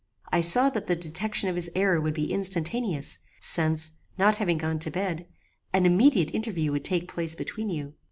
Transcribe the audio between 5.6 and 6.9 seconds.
an immediate interview would